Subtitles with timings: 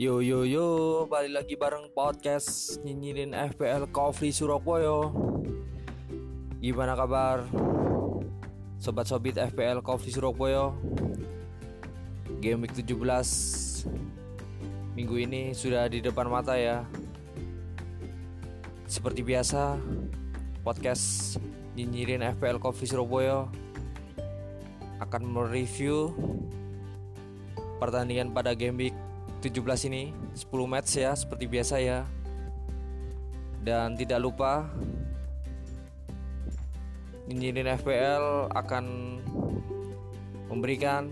[0.00, 5.12] Yo yo yo, balik lagi bareng podcast nyinyirin FPL Coffee Surabaya.
[6.56, 7.44] Gimana kabar?
[8.80, 10.72] Sobat sobit FPL Coffee Surabaya.
[12.40, 12.96] Game week 17
[14.96, 16.88] minggu ini sudah di depan mata ya.
[18.88, 19.76] Seperti biasa,
[20.64, 21.36] podcast
[21.76, 23.44] nyinyirin FPL Coffee Surabaya
[25.04, 26.16] akan mereview
[27.76, 28.96] pertandingan pada game week
[29.40, 32.04] 17 ini 10 match ya seperti biasa ya.
[33.60, 34.68] Dan tidak lupa
[37.28, 38.84] nyinyirin FPL akan
[40.50, 41.08] memberikan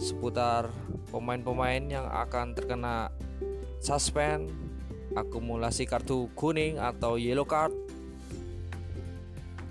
[0.00, 0.68] seputar
[1.10, 3.12] pemain-pemain yang akan terkena
[3.80, 4.48] suspend
[5.16, 7.74] akumulasi kartu kuning atau yellow card.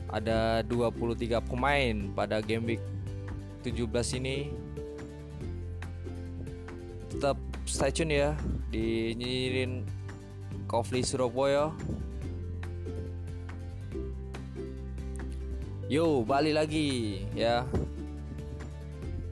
[0.09, 2.83] Ada 23 pemain pada game week
[3.61, 4.49] 17 ini
[7.19, 7.35] tetap
[7.67, 8.31] stay tune ya
[8.71, 9.83] di nyinyirin
[10.71, 11.75] Kofli Surabaya.
[15.91, 17.67] Yo balik lagi ya.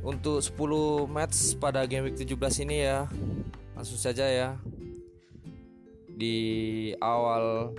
[0.03, 3.07] Untuk 10 match pada game week 17 ini ya.
[3.71, 4.59] Langsung saja ya.
[6.11, 7.71] Di awal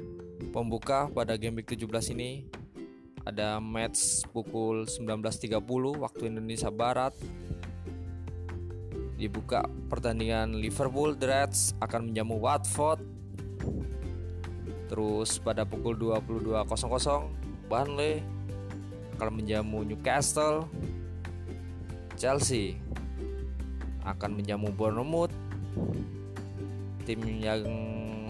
[0.56, 2.48] pembuka pada game week 17 ini
[3.28, 5.52] Ada match pukul 19.30
[6.00, 7.12] waktu Indonesia Barat
[9.18, 13.02] dibuka pertandingan Liverpool The Reds akan menjamu Watford.
[14.86, 16.54] Terus pada pukul 22.00
[17.66, 18.22] Burnley
[19.18, 20.70] akan menjamu Newcastle.
[22.14, 22.78] Chelsea
[24.06, 25.34] akan menjamu Bournemouth.
[27.02, 27.66] Tim yang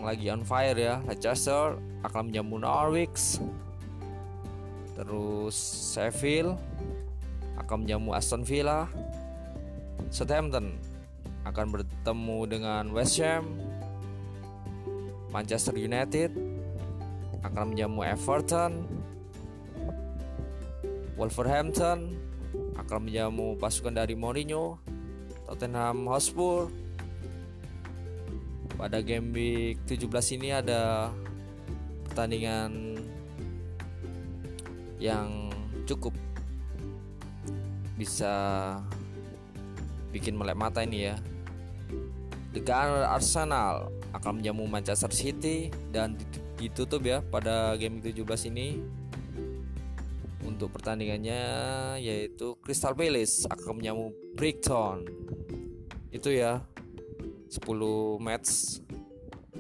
[0.03, 3.45] lagi on fire ya Leicester akan menjamu Norwich.
[4.97, 5.55] Terus
[5.95, 6.57] Sheffield
[7.61, 8.89] akan menjamu Aston Villa
[10.09, 10.77] Southampton
[11.45, 13.45] akan bertemu dengan West Ham.
[15.29, 16.33] Manchester United
[17.45, 18.89] akan menjamu Everton.
[21.19, 22.15] Wolverhampton
[22.79, 24.81] akan menjamu pasukan dari Mourinho.
[25.49, 26.69] Tottenham Hotspur
[28.79, 31.11] pada game week 17 ini ada
[32.07, 33.01] pertandingan
[35.03, 35.51] yang
[35.89, 36.15] cukup
[37.99, 38.31] bisa
[40.13, 41.17] bikin melek mata ini ya.
[42.59, 46.19] Gunner Arsenal akan menjamu Manchester City dan
[46.59, 48.83] ditutup ya pada game 17 ini.
[50.43, 51.43] Untuk pertandingannya
[52.01, 55.05] yaitu Crystal Palace akan menjamu Brighton.
[56.09, 56.65] Itu ya
[57.53, 57.63] 10
[58.19, 58.81] match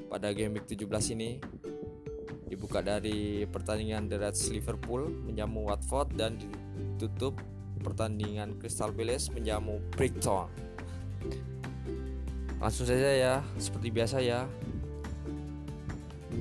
[0.08, 1.38] pada game week 17 ini.
[2.48, 6.40] Dibuka dari pertandingan The Reds Liverpool menjamu Watford dan
[6.96, 7.36] ditutup
[7.80, 10.68] pertandingan Crystal Palace menjamu Brighton
[12.58, 14.46] langsung saja ya seperti biasa ya.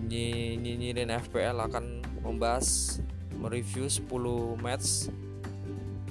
[0.08, 3.00] Nyinyirin FPL akan membahas
[3.38, 4.10] mereview 10
[4.58, 5.14] match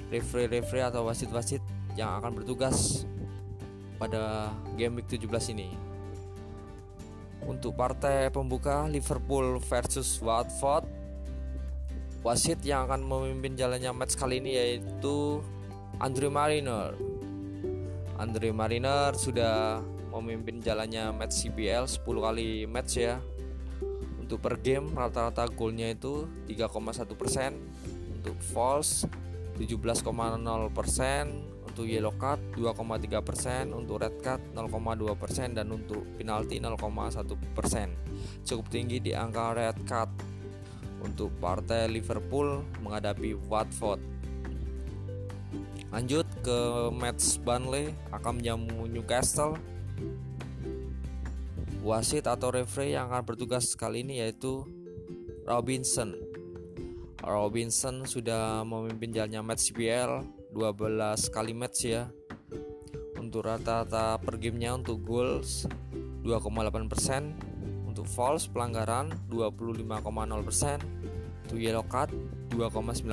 [0.07, 1.59] referee-referee atau wasit-wasit
[1.99, 3.03] yang akan bertugas
[3.99, 5.69] pada game week 17 ini.
[7.43, 10.87] Untuk partai pembuka Liverpool versus Watford
[12.27, 15.39] wasit yang akan memimpin jalannya match kali ini yaitu
[16.03, 16.91] Andre Mariner.
[18.19, 19.79] Andre Mariner sudah
[20.11, 23.23] memimpin jalannya match CPL 10 kali match ya.
[24.19, 27.07] Untuk per game rata-rata golnya itu 3,1%
[28.11, 29.07] untuk false
[29.55, 30.43] 17,0%
[31.63, 37.23] untuk yellow card 2,3% untuk red card 0,2% dan untuk penalti 0,1%
[38.43, 40.36] cukup tinggi di angka red card
[41.03, 44.01] untuk partai Liverpool menghadapi Watford
[45.91, 49.55] lanjut ke match Burnley akan menjamu Newcastle
[51.87, 54.67] wasit atau referee yang akan bertugas kali ini yaitu
[55.47, 56.11] Robinson.
[57.23, 62.11] Robinson sudah memimpin jalannya match CPL 12 kali match ya.
[63.15, 65.63] Untuk rata-rata per gamenya untuk goals
[66.27, 67.46] 2,8%,
[67.97, 69.97] untuk false pelanggaran 25,0%,
[71.49, 72.13] untuk yellow card
[72.53, 73.09] 2,9%,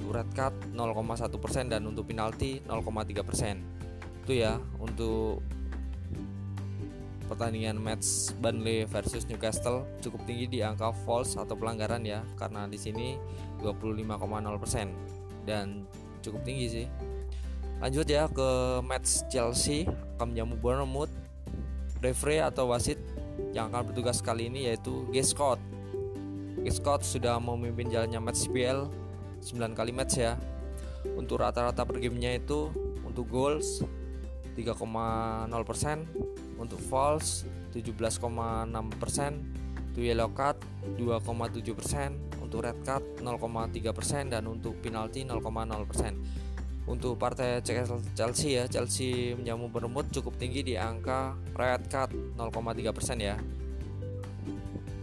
[0.00, 4.24] untuk red card 0,1% dan untuk penalti 0,3%.
[4.24, 5.44] Itu ya untuk
[7.28, 12.80] pertandingan match Burnley versus Newcastle cukup tinggi di angka false atau pelanggaran ya karena di
[12.80, 13.20] sini
[13.60, 15.84] 25,0% dan
[16.24, 16.86] cukup tinggi sih.
[17.84, 19.84] Lanjut ya ke match Chelsea
[20.16, 21.12] akan menjamu Bournemouth.
[22.00, 23.11] Referee atau wasit
[23.52, 25.58] yang akan bertugas kali ini yaitu Scott.
[26.68, 28.86] Scott sudah memimpin jalannya match CPL
[29.42, 30.38] 9 kali match ya.
[31.18, 32.70] Untuk rata-rata per gamenya itu
[33.02, 33.82] untuk goals
[34.54, 35.48] 3,0%
[36.60, 38.70] untuk false 17,6%
[39.92, 40.56] untuk yellow card
[40.96, 46.51] 2,7% untuk red card 0,3% dan untuk penalti 0,0%
[46.82, 47.62] untuk partai
[48.14, 53.38] Chelsea ya Chelsea menjamu beremut cukup tinggi di angka red card 0,3% ya.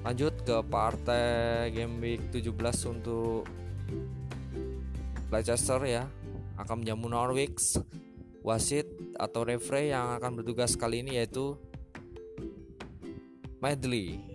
[0.04, 2.52] Lanjut ke partai game week 17
[2.92, 3.48] untuk
[5.32, 6.04] Leicester ya.
[6.60, 7.80] Akan menjamu Norwich
[8.44, 11.56] wasit atau referee yang akan bertugas kali ini yaitu
[13.60, 14.29] Medley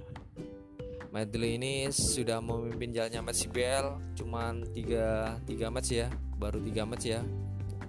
[1.14, 7.06] Medley ini sudah memimpin jalannya match CBL cuman 3 3 match ya baru 3 match
[7.06, 7.22] ya.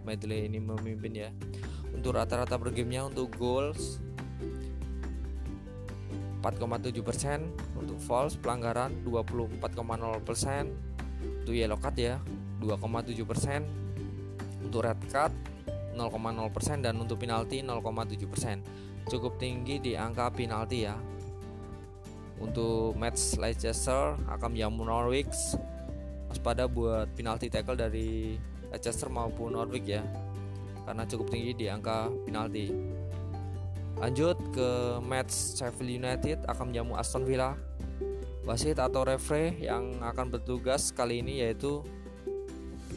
[0.05, 1.33] Medley ini memimpin ya.
[1.89, 3.97] Untuk rata-rata per gamenya untuk goals
[6.45, 7.01] 4,7%
[7.73, 9.73] untuk false pelanggaran 24,0%
[11.41, 12.21] untuk yellow card ya
[12.61, 15.33] 2,7% untuk red card
[15.97, 20.93] 0,0% dan untuk penalti 0,7% cukup tinggi di angka penalti ya
[22.39, 25.55] untuk match Leicester akan menjamu Norwich.
[26.27, 28.35] Waspada buat penalti tackle dari
[28.71, 30.03] Leicester maupun Norwich ya.
[30.83, 32.69] Karena cukup tinggi di angka penalti.
[33.95, 37.55] Lanjut ke match Sheffield United akan menjamu Aston Villa.
[38.45, 41.81] Wasit atau referee yang akan bertugas kali ini yaitu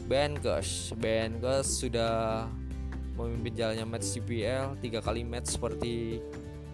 [0.05, 2.45] Ben Gush Ben Gush sudah
[3.17, 6.21] memimpin jalannya match CPL tiga kali match seperti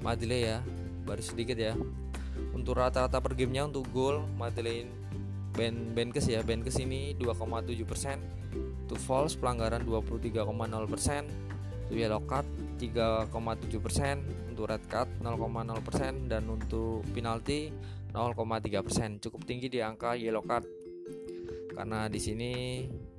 [0.03, 0.59] Madeleine ya.
[1.07, 1.77] Baru sedikit ya
[2.56, 4.90] untuk rata-rata per gamenya untuk gol Madeleine
[5.52, 10.42] Ben Benkes ya Benkes ini 2,7% untuk false pelanggaran 23,0%
[11.86, 12.48] untuk yellow card
[12.80, 17.72] 3,7% untuk red card 0,0% dan untuk penalti
[18.16, 20.63] 0,3% cukup tinggi di angka yellow card.
[21.75, 22.51] Karena di sini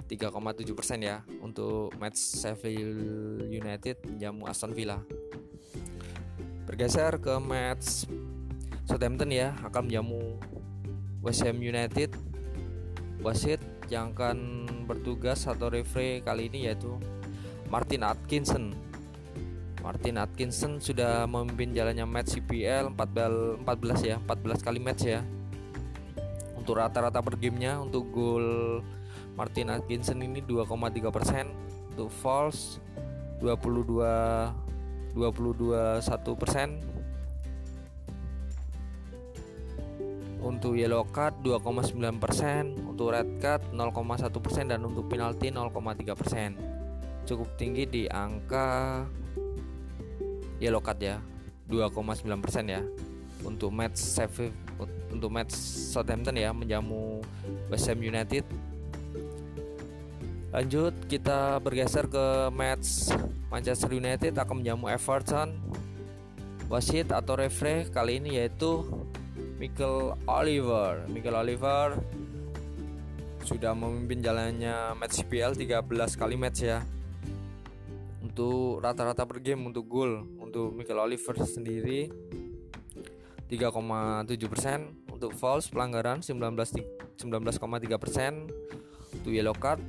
[0.09, 4.97] 3,7% ya untuk match Sheffield United menjamu Aston Villa.
[6.65, 8.09] Bergeser ke match
[8.87, 10.39] Southampton ya akan menjamu
[11.19, 12.15] West Ham United.
[13.19, 13.59] Wasit
[13.91, 16.95] yang akan bertugas atau referee kali ini yaitu
[17.67, 18.71] Martin Atkinson.
[19.83, 23.67] Martin Atkinson sudah memimpin jalannya match CPL 14
[24.07, 25.27] ya 14 kali match ya.
[26.55, 28.83] Untuk rata-rata per gamenya untuk gol
[29.35, 32.79] Martin Atkinson ini 2,3% untuk false
[33.43, 36.96] 22 22 1%
[40.47, 41.99] untuk yellow card 2,9%,
[42.87, 47.27] untuk red card 0,1% dan untuk penalti 0,3%.
[47.27, 49.03] Cukup tinggi di angka
[50.63, 51.19] yellow card ya,
[51.67, 52.23] 2,9%
[52.71, 52.83] ya.
[53.43, 54.67] Untuk match Sheffield
[55.17, 55.57] untuk match
[55.93, 57.25] Southampton ya menjamu
[57.73, 58.45] West Ham United.
[60.53, 63.13] Lanjut kita bergeser ke match
[63.49, 65.57] Manchester United akan menjamu Everton.
[66.67, 68.83] Wasit atau referee kali ini yaitu
[69.57, 71.09] Michael Oliver.
[71.09, 71.97] Michael Oliver
[73.47, 76.85] sudah memimpin jalannya match CPL 13 kali match ya.
[78.21, 82.13] Untuk rata-rata per game untuk gol untuk Michael Oliver sendiri
[83.49, 89.81] 3,7% untuk false pelanggaran 19 19,3% untuk yellow card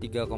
[0.00, 0.32] 3,2%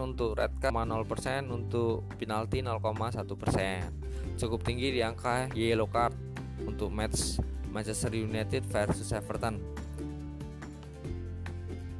[0.00, 6.16] untuk red card 0% untuk penalti 0,1% cukup tinggi di angka yellow card
[6.64, 7.38] untuk match
[7.76, 9.60] Manchester United versus Everton.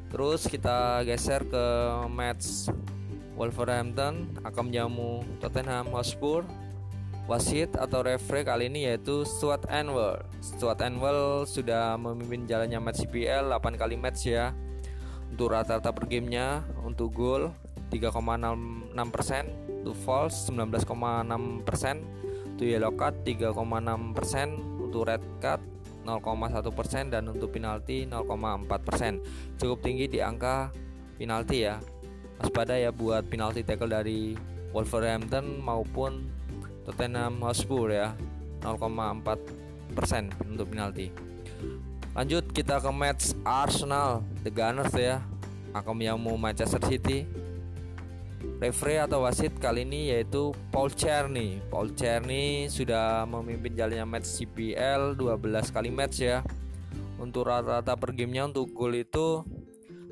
[0.09, 1.65] Terus kita geser ke
[2.09, 2.73] match
[3.37, 6.49] Wolverhampton akan menjamu Tottenham Hotspur.
[7.29, 10.25] Wasit atau referee kali ini yaitu Stuart Anwell.
[10.41, 14.57] Stuart Anwell sudah memimpin jalannya match CPL 8 kali match ya.
[15.29, 17.53] Untuk rata-rata per gamenya untuk gol
[17.91, 18.95] 3,6%,
[19.83, 25.61] untuk false 19,6%, untuk yellow card 3,6%, untuk red card
[26.07, 29.59] 0,1% dan untuk penalti 0,4%.
[29.59, 30.71] Cukup tinggi di angka
[31.19, 31.83] penalti ya.
[32.39, 34.39] Waspada ya buat penalti tackle dari
[34.71, 36.31] Wolverhampton maupun
[36.87, 38.15] Tottenham Hotspur ya.
[38.63, 39.37] 0,4%
[40.47, 41.11] untuk penalti.
[42.17, 45.21] Lanjut kita ke match Arsenal The Gunners ya.
[45.77, 47.29] Akan yang mau Manchester City
[48.57, 51.61] Referee atau wasit kali ini yaitu Paul Cherny.
[51.69, 56.43] Paul Cherny sudah memimpin jalannya match CPL 12 kali match ya.
[57.17, 59.45] Untuk rata-rata per gamenya untuk gol itu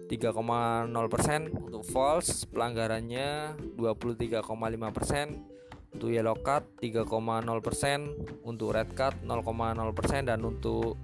[0.09, 5.55] 3,0% untuk false pelanggarannya 23,5%
[5.95, 10.99] untuk yellow card 3,0% untuk red card 0,0% dan untuk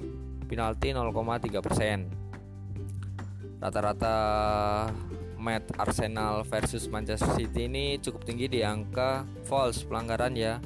[0.50, 2.20] penalti 0,3%
[3.60, 4.16] rata-rata
[5.40, 10.60] match Arsenal versus Manchester City ini cukup tinggi di angka false pelanggaran ya.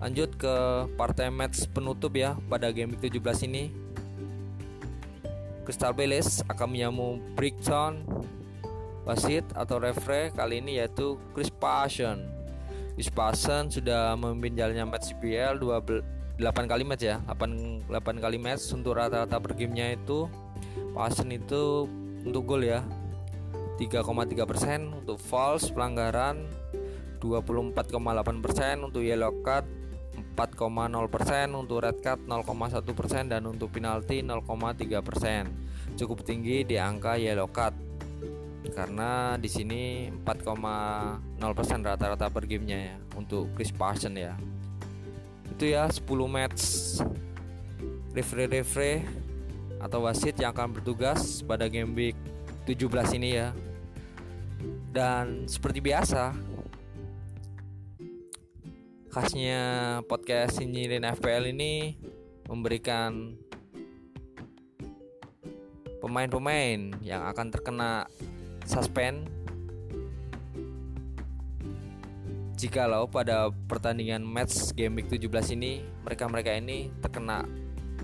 [0.00, 3.72] Lanjut ke partai match penutup ya pada game 17 ini.
[5.68, 8.04] Crystal Palace akan menyamu Brighton.
[9.06, 12.26] Wasit atau referee kali ini yaitu Chris Passion.
[12.98, 18.68] Chris Passion sudah memimpin jalannya match CPL 8 kali match ya 8, 8 kali match
[18.74, 20.26] untuk rata-rata per gamenya itu
[20.92, 21.86] Passion itu
[22.26, 22.82] untuk gol ya.
[23.76, 26.48] 3,3% untuk false pelanggaran
[27.20, 29.68] 24,8% untuk yellow card
[30.36, 37.72] 4,0% untuk red card 0,1% dan untuk penalti 0,3% cukup tinggi di angka yellow card.
[38.66, 41.40] Karena di sini 4,0%
[41.80, 44.36] rata-rata per gamenya ya untuk Chris Parson ya.
[45.48, 46.62] Itu ya 10 match.
[48.16, 49.25] Referee-referee
[49.80, 52.16] atau wasit yang akan bertugas pada game week
[52.68, 53.54] 17 ini ya.
[54.92, 56.32] Dan seperti biasa
[59.12, 59.60] khasnya
[60.04, 61.96] podcast Sinyirin FPL ini
[62.48, 63.32] memberikan
[66.04, 68.04] pemain-pemain yang akan terkena
[68.68, 69.24] suspend
[72.56, 77.44] jikalau pada pertandingan match game week 17 ini mereka-mereka ini terkena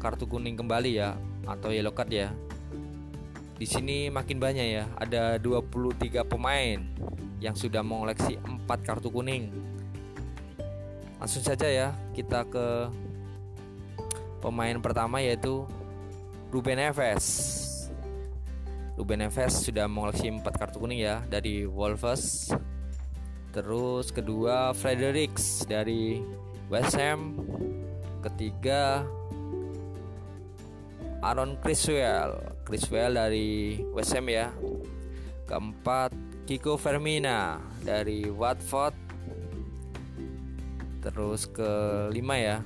[0.02, 1.14] kartu kuning kembali ya
[1.46, 2.34] atau yellow card ya.
[3.54, 6.82] Di sini makin banyak ya, ada 23 pemain
[7.38, 9.54] yang sudah mengoleksi 4 kartu kuning.
[11.22, 12.90] Langsung saja ya, kita ke
[14.42, 15.62] pemain pertama yaitu
[16.50, 17.70] Ruben Neves.
[18.98, 22.50] Ruben Neves sudah mengoleksi 4 kartu kuning ya dari Wolves.
[23.54, 26.18] Terus kedua Fredericks dari
[26.66, 27.38] West Ham.
[28.26, 29.06] Ketiga
[31.22, 32.58] Aaron Criswell.
[32.66, 34.50] Criswell dari West Ham ya.
[35.46, 36.10] Keempat
[36.50, 38.98] Kiko Fermina dari Watford.
[41.02, 42.58] Terus kelima ya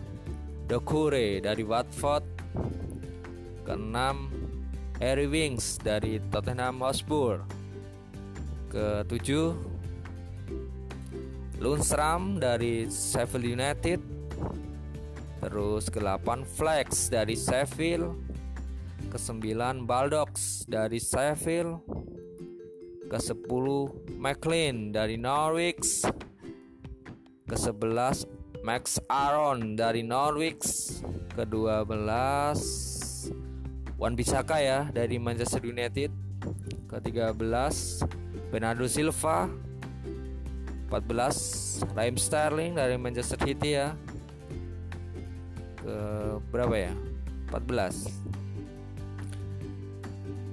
[0.64, 2.24] Dokure dari Watford.
[3.68, 4.32] Keenam
[5.04, 7.44] Harry Wings dari Tottenham Hotspur.
[8.72, 9.52] Ketujuh
[11.60, 14.00] Lundstram dari Sheffield United.
[15.44, 18.25] Terus ke-8 Flex dari Sheffield
[19.16, 21.80] ke-9 Baldogs dari Sheffield,
[23.08, 23.66] ke-10
[24.20, 26.04] McLean dari Norwich,
[27.48, 28.28] ke-11
[28.60, 31.00] Max Aaron dari Norwich,
[31.32, 31.96] ke-12
[33.96, 36.12] Wan Bisaka ya dari Manchester United,
[36.92, 37.72] ke-13
[38.52, 39.48] Bernardo Silva,
[40.92, 43.96] 14 Raheem Sterling dari Manchester City ya.
[45.80, 45.96] Ke
[46.52, 46.92] berapa ya?
[47.48, 48.45] 14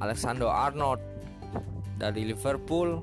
[0.04, 1.00] Alexander Arnold
[1.96, 3.00] dari Liverpool.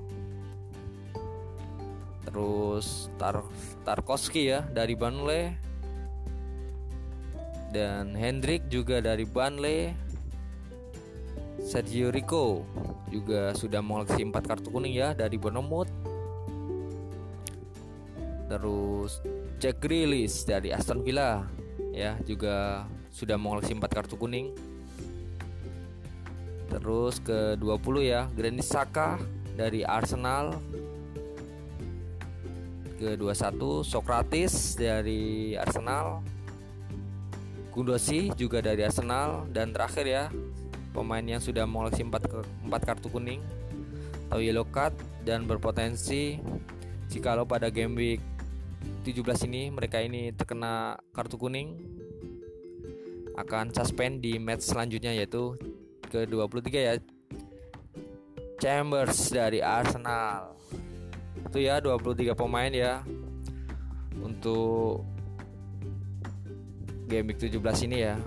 [2.28, 3.40] Terus Tar
[3.82, 5.56] Tarkowski ya dari Burnley.
[7.72, 9.96] Dan Hendrik juga dari Burnley.
[11.60, 12.64] Sergio Rico
[13.12, 15.92] juga sudah mengoleksi 4 kartu kuning ya dari Bournemouth.
[18.48, 19.22] Terus
[19.60, 21.44] Jack Grealish dari Aston Villa
[21.92, 24.56] ya juga sudah mengoleksi 4 kartu kuning
[26.70, 29.18] Terus ke 20 ya, Granit Saka
[29.58, 30.56] dari Arsenal.
[32.96, 36.22] Ke 21 Sokratis dari Arsenal.
[37.74, 40.24] Gundosi juga dari Arsenal dan terakhir ya
[40.90, 43.38] pemain yang sudah mengoleksi 4, 4 kartu kuning
[44.30, 46.38] atau yellow card dan berpotensi
[47.10, 48.20] jikalau pada game week
[49.02, 51.78] 17 ini mereka ini terkena kartu kuning
[53.38, 55.56] akan suspend di match selanjutnya yaitu
[56.10, 56.94] ke-23 ya.
[58.60, 60.52] Chambers dari Arsenal.
[61.46, 63.00] Itu ya 23 pemain ya.
[64.20, 65.06] Untuk
[67.06, 68.18] game week 17 ini ya.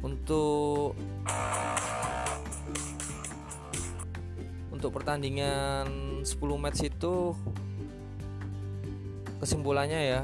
[0.00, 0.96] Untuk
[4.80, 5.84] untuk pertandingan
[6.24, 7.36] 10 match itu
[9.44, 10.22] kesimpulannya ya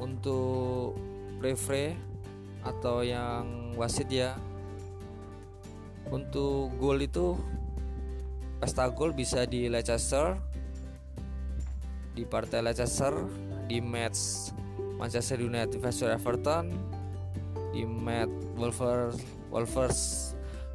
[0.00, 0.96] untuk
[1.38, 1.92] referee
[2.64, 4.36] atau yang wasit ya.
[6.12, 7.38] Untuk gol itu
[8.60, 10.36] pesta gol bisa di Leicester
[12.12, 13.16] di partai Leicester
[13.66, 14.52] di match
[15.00, 16.68] Manchester United versus Everton
[17.72, 19.16] di match Wolvers
[19.48, 20.00] Wolvers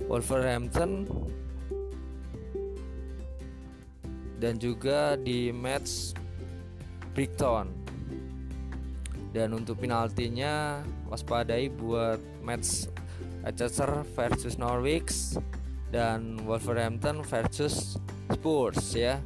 [0.10, 1.06] Wolverhampton
[4.38, 6.14] dan juga di match
[7.18, 7.74] Brighton.
[9.34, 12.92] Dan untuk penaltinya waspadai buat match
[13.48, 15.40] Leicester versus Norwich
[15.88, 17.96] dan Wolverhampton versus
[18.32, 19.24] Spurs ya.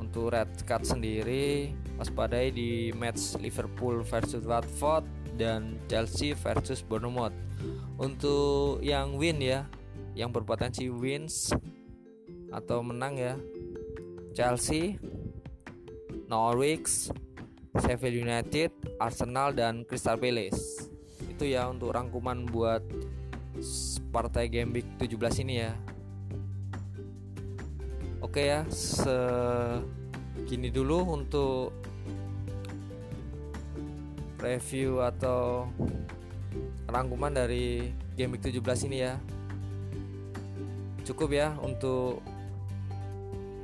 [0.00, 1.70] Untuk red card sendiri
[2.00, 5.04] waspadai di match Liverpool versus Watford
[5.36, 7.36] dan Chelsea versus Bournemouth.
[8.00, 9.68] Untuk yang win ya
[10.16, 11.52] yang berpotensi wins
[12.50, 13.34] atau menang ya
[14.34, 14.98] Chelsea
[16.26, 17.10] Norwich
[17.78, 20.90] Sheffield United Arsenal dan Crystal Palace.
[21.30, 22.82] Itu ya untuk rangkuman buat
[24.10, 25.78] partai Game Week 17 ini ya.
[28.20, 31.72] Oke ya segini dulu untuk
[34.40, 35.68] review atau
[36.88, 39.14] rangkuman dari Game Week 17 ini ya.
[41.06, 42.20] Cukup ya untuk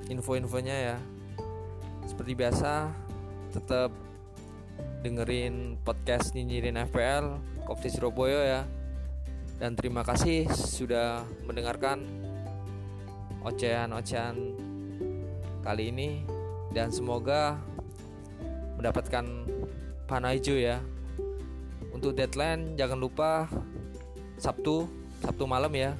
[0.06, 0.96] info-infonya ya.
[2.06, 3.05] Seperti biasa
[3.56, 3.88] tetap
[5.00, 8.62] dengerin podcast nyinyirin FPL Kopi Surabaya ya.
[9.56, 12.04] Dan terima kasih sudah mendengarkan
[13.40, 14.36] ocehan-ocehan
[15.64, 16.20] kali ini.
[16.76, 17.56] Dan semoga
[18.76, 19.24] mendapatkan
[20.04, 20.84] panah hijau ya.
[21.96, 23.48] Untuk deadline jangan lupa
[24.36, 24.84] Sabtu
[25.24, 25.96] Sabtu malam ya.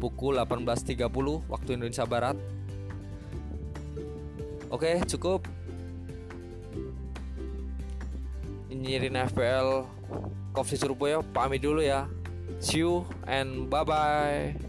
[0.00, 1.04] Pukul 18.30
[1.52, 2.36] waktu Indonesia Barat.
[4.72, 5.44] Oke cukup
[8.86, 9.82] Nyirin FPL
[10.54, 11.18] Coffee Surabaya.
[11.34, 12.06] Pamit dulu ya.
[12.62, 14.65] See you and bye bye